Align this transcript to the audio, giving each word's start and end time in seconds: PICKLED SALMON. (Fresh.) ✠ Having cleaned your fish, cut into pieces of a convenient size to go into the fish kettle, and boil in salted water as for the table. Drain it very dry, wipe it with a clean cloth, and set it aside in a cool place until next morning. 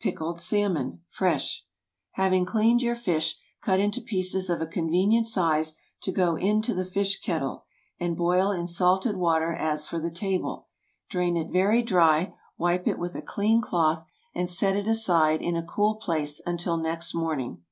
PICKLED 0.00 0.40
SALMON. 0.40 1.02
(Fresh.) 1.08 1.60
✠ 1.62 1.64
Having 2.14 2.46
cleaned 2.46 2.82
your 2.82 2.96
fish, 2.96 3.38
cut 3.62 3.78
into 3.78 4.00
pieces 4.00 4.50
of 4.50 4.60
a 4.60 4.66
convenient 4.66 5.28
size 5.28 5.76
to 6.02 6.10
go 6.10 6.34
into 6.34 6.74
the 6.74 6.84
fish 6.84 7.20
kettle, 7.20 7.64
and 8.00 8.16
boil 8.16 8.50
in 8.50 8.66
salted 8.66 9.16
water 9.16 9.52
as 9.52 9.86
for 9.86 10.00
the 10.00 10.10
table. 10.10 10.66
Drain 11.08 11.36
it 11.36 11.52
very 11.52 11.82
dry, 11.84 12.34
wipe 12.56 12.88
it 12.88 12.98
with 12.98 13.14
a 13.14 13.22
clean 13.22 13.60
cloth, 13.60 14.04
and 14.34 14.50
set 14.50 14.74
it 14.74 14.88
aside 14.88 15.40
in 15.40 15.54
a 15.54 15.62
cool 15.62 15.94
place 15.94 16.40
until 16.44 16.76
next 16.78 17.14
morning. 17.14 17.62